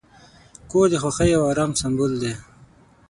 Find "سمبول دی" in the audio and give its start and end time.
1.81-2.33